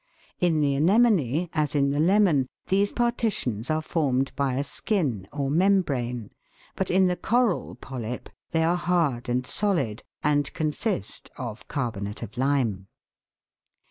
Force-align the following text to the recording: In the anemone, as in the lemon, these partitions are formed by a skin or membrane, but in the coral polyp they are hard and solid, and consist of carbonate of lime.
In 0.39 0.61
the 0.61 0.73
anemone, 0.73 1.47
as 1.53 1.75
in 1.75 1.91
the 1.91 1.99
lemon, 1.99 2.47
these 2.69 2.91
partitions 2.91 3.69
are 3.69 3.83
formed 3.83 4.31
by 4.35 4.55
a 4.55 4.63
skin 4.63 5.27
or 5.31 5.51
membrane, 5.51 6.31
but 6.75 6.89
in 6.89 7.05
the 7.05 7.15
coral 7.15 7.75
polyp 7.75 8.27
they 8.49 8.63
are 8.63 8.75
hard 8.77 9.29
and 9.29 9.45
solid, 9.45 10.01
and 10.23 10.51
consist 10.53 11.29
of 11.37 11.67
carbonate 11.67 12.23
of 12.23 12.35
lime. 12.35 12.87